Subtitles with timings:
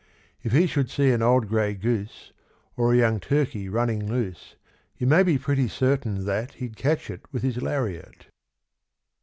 [0.41, 2.31] If he should see an old grey goose
[2.75, 4.55] Or a young turkey running loose,
[4.97, 8.25] You may be pretty certain that He'd catch it with his lariat.